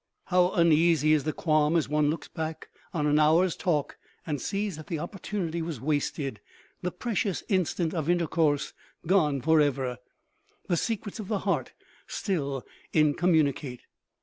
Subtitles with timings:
[0.25, 4.75] How uneasy is the qualm as one looks back on an hour's talk and sees
[4.77, 6.41] that the opportunity was wasted;
[6.81, 8.73] the precious instant of intercourse
[9.05, 9.99] gone forever:
[10.67, 11.73] the secrets of the heart
[12.07, 13.81] still incommunicate!